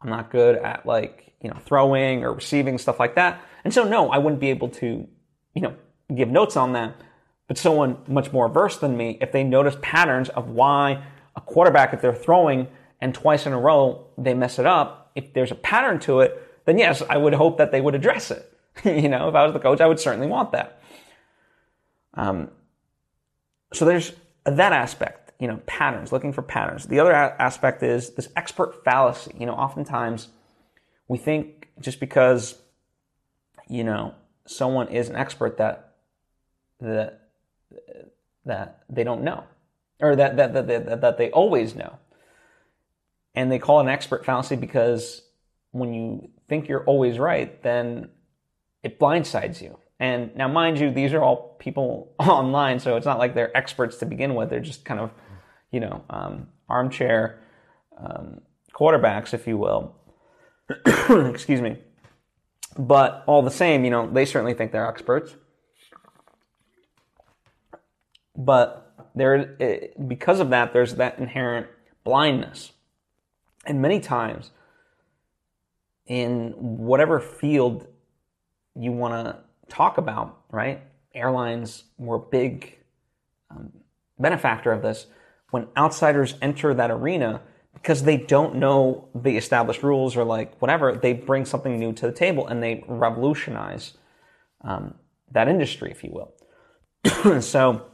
[0.00, 3.84] I'm not good at like you know throwing or receiving stuff like that, and so
[3.84, 5.06] no, I wouldn't be able to
[5.54, 5.74] you know
[6.14, 6.94] give notes on that.
[7.46, 11.02] But someone much more versed than me, if they notice patterns of why
[11.34, 12.68] a quarterback, if they're throwing
[13.00, 16.42] and twice in a row they mess it up, if there's a pattern to it,
[16.66, 18.52] then yes, I would hope that they would address it.
[18.84, 20.82] you know, if I was the coach, I would certainly want that.
[22.14, 22.50] Um,
[23.72, 24.12] so there's
[24.44, 26.84] that aspect, you know, patterns, looking for patterns.
[26.84, 29.32] The other a- aspect is this expert fallacy.
[29.38, 30.28] You know, oftentimes
[31.06, 32.58] we think just because,
[33.68, 34.14] you know,
[34.46, 35.87] someone is an expert that
[36.80, 37.28] that
[38.44, 39.44] that they don't know,
[40.00, 41.98] or that that that, that, that they always know.
[43.34, 45.22] And they call an expert fallacy because
[45.70, 48.08] when you think you're always right, then
[48.82, 49.78] it blindsides you.
[50.00, 53.96] And now, mind you, these are all people online, so it's not like they're experts
[53.98, 54.50] to begin with.
[54.50, 55.10] They're just kind of,
[55.70, 57.40] you know, um, armchair
[57.96, 58.40] um,
[58.72, 59.94] quarterbacks, if you will.
[61.10, 61.78] Excuse me.
[62.76, 65.34] But all the same, you know, they certainly think they're experts.
[68.38, 71.66] But there, because of that, there's that inherent
[72.04, 72.72] blindness.
[73.66, 74.52] And many times,
[76.06, 77.86] in whatever field
[78.74, 80.80] you want to talk about, right?
[81.14, 82.78] Airlines were a big
[83.50, 83.72] um,
[84.18, 85.06] benefactor of this.
[85.50, 87.42] When outsiders enter that arena,
[87.74, 92.06] because they don't know the established rules or like whatever, they bring something new to
[92.06, 93.94] the table and they revolutionize
[94.62, 94.94] um,
[95.32, 97.40] that industry, if you will.
[97.42, 97.84] so,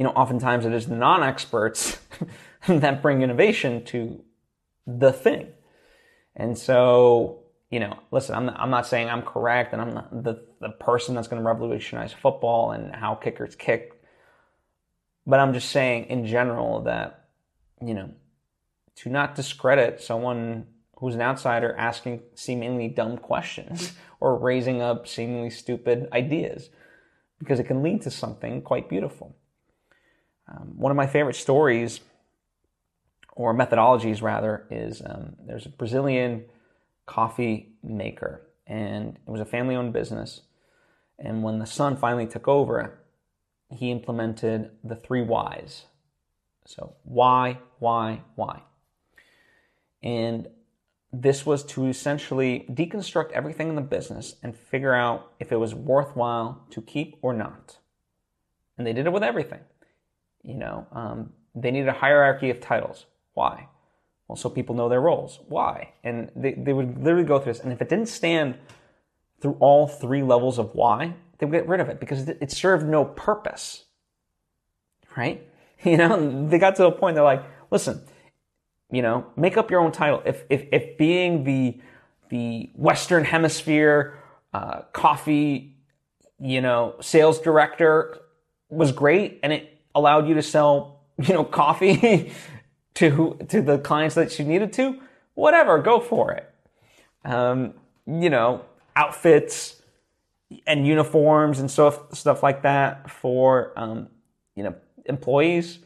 [0.00, 1.98] you know, oftentimes it is non-experts
[2.68, 4.24] that bring innovation to
[4.86, 5.48] the thing.
[6.34, 7.40] And so,
[7.70, 10.70] you know, listen, I'm not, I'm not saying I'm correct and I'm not the, the
[10.70, 14.02] person that's going to revolutionize football and how kickers kick.
[15.26, 17.28] But I'm just saying in general that,
[17.82, 18.10] you know,
[18.96, 25.50] to not discredit someone who's an outsider asking seemingly dumb questions or raising up seemingly
[25.50, 26.70] stupid ideas
[27.38, 29.36] because it can lead to something quite beautiful.
[30.50, 32.00] Um, one of my favorite stories,
[33.32, 36.44] or methodologies rather, is um, there's a Brazilian
[37.06, 40.42] coffee maker, and it was a family owned business.
[41.18, 42.98] And when the son finally took over,
[43.70, 45.84] he implemented the three whys.
[46.66, 48.62] So, why, why, why?
[50.02, 50.48] And
[51.12, 55.74] this was to essentially deconstruct everything in the business and figure out if it was
[55.74, 57.78] worthwhile to keep or not.
[58.78, 59.60] And they did it with everything.
[60.42, 63.06] You know, um, they needed a hierarchy of titles.
[63.34, 63.68] Why?
[64.28, 65.40] Well, so people know their roles.
[65.48, 65.92] Why?
[66.04, 67.62] And they, they would literally go through this.
[67.62, 68.56] And if it didn't stand
[69.40, 72.86] through all three levels of why, they would get rid of it because it, served
[72.86, 73.84] no purpose.
[75.16, 75.46] Right?
[75.82, 78.02] You know, they got to a point they're like, listen,
[78.92, 80.22] you know, make up your own title.
[80.26, 81.80] If, if, if being the,
[82.28, 84.18] the Western Hemisphere
[84.52, 85.74] uh, coffee,
[86.38, 88.18] you know, sales director
[88.68, 92.32] was great and it allowed you to sell, you know, coffee
[92.94, 95.00] to to the clients that you needed to,
[95.34, 96.52] whatever, go for it.
[97.24, 97.74] Um,
[98.06, 98.64] you know,
[98.96, 99.80] outfits
[100.66, 104.08] and uniforms and stuff stuff like that for um,
[104.54, 104.74] you know
[105.06, 105.78] employees.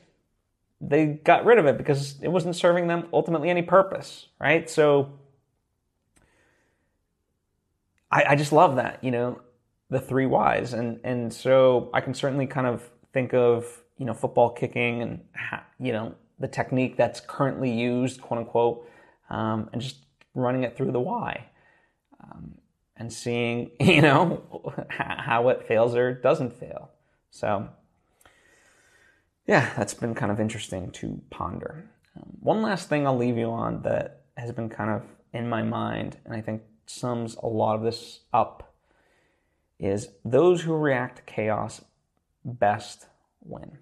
[0.81, 4.69] They got rid of it because it wasn't serving them ultimately any purpose, right?
[4.69, 5.13] So
[8.11, 9.41] I, I just love that, you know,
[9.91, 14.15] the three whys, and and so I can certainly kind of think of you know,
[14.15, 15.21] football kicking and,
[15.79, 18.89] you know, the technique that's currently used, quote unquote,
[19.31, 19.99] um, and just
[20.35, 21.47] running it through the why
[22.21, 22.55] um,
[22.97, 24.43] and seeing, you know,
[24.89, 26.91] how it fails or doesn't fail.
[27.31, 27.69] So,
[29.47, 31.91] yeah, that's been kind of interesting to ponder.
[32.17, 35.63] Um, one last thing I'll leave you on that has been kind of in my
[35.63, 38.75] mind, and I think sums a lot of this up,
[39.79, 41.83] is those who react to chaos
[42.45, 43.07] best
[43.43, 43.79] win.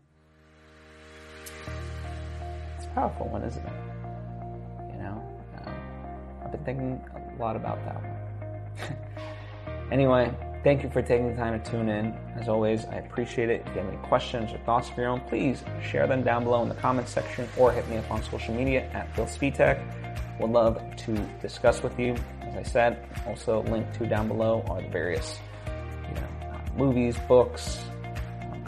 [2.76, 3.72] It's a powerful one, isn't it?
[4.92, 5.22] You know,
[5.64, 5.74] um,
[6.44, 8.96] I've been thinking a lot about that one.
[9.92, 10.34] anyway,
[10.64, 12.14] thank you for taking the time to tune in.
[12.36, 13.62] As always, I appreciate it.
[13.66, 16.62] If you have any questions or thoughts of your own, please share them down below
[16.62, 19.80] in the comments section or hit me up on social media at Phil Svitek.
[20.40, 22.16] Would love to discuss with you.
[22.42, 25.38] As I said, also linked to down below are the various
[26.08, 26.28] you know,
[26.76, 27.84] movies, books,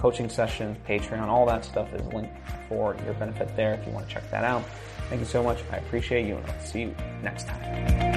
[0.04, 2.36] coaching sessions, Patreon, all that stuff is linked
[2.68, 4.62] for your benefit there if you want to check that out.
[5.08, 5.60] Thank you so much.
[5.72, 8.13] I appreciate you and I'll see you next time.